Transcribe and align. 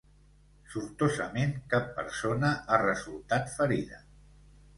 Sortosament 0.75 1.53
cap 1.73 1.91
persona 1.99 2.51
ha 2.73 2.81
resultat 2.85 3.53
ferida. 3.61 4.03